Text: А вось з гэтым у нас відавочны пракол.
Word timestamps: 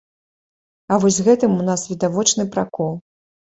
А 0.95 0.99
вось 1.03 1.17
з 1.19 1.27
гэтым 1.29 1.59
у 1.61 1.69
нас 1.69 1.85
відавочны 1.93 2.43
пракол. 2.59 2.93